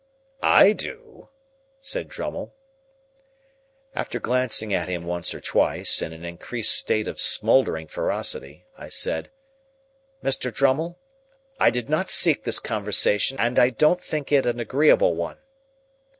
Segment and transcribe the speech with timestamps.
[0.41, 1.29] "I do,"
[1.79, 2.55] said Drummle.
[3.93, 8.89] After glancing at him once or twice, in an increased state of smouldering ferocity, I
[8.89, 9.29] said,—
[10.23, 10.51] "Mr.
[10.51, 10.97] Drummle,
[11.59, 15.37] I did not seek this conversation, and I don't think it an agreeable one."